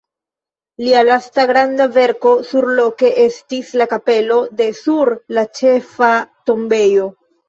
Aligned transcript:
Lia 0.83 1.01
lasta 1.07 1.43
granda 1.49 1.85
verko 1.97 2.31
surloke 2.51 3.11
estis 3.23 3.69
la 3.81 3.87
kapelo 3.91 4.39
de 4.63 4.69
sur 4.79 5.13
la 5.39 5.45
ĉefa 5.61 6.11
tombejo. 6.51 7.07